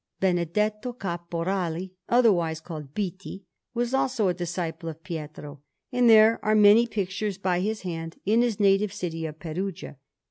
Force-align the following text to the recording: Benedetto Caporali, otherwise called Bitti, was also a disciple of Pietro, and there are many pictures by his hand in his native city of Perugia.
Benedetto 0.19 0.93
Caporali, 0.93 1.91
otherwise 2.09 2.59
called 2.59 2.95
Bitti, 2.95 3.43
was 3.75 3.93
also 3.93 4.27
a 4.29 4.33
disciple 4.33 4.89
of 4.89 5.03
Pietro, 5.03 5.61
and 5.91 6.09
there 6.09 6.43
are 6.43 6.55
many 6.55 6.87
pictures 6.87 7.37
by 7.37 7.59
his 7.59 7.81
hand 7.81 8.15
in 8.25 8.41
his 8.41 8.59
native 8.59 8.93
city 8.93 9.27
of 9.27 9.37
Perugia. 9.37 9.97